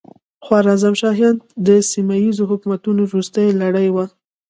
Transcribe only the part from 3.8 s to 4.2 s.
وه.